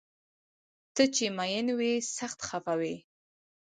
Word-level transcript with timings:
ته 0.95 1.03
چې 1.15 1.25
مین 1.37 1.67
وي 1.79 1.93
سخت 2.17 2.39
خفه 2.47 2.73
وي 2.79 2.95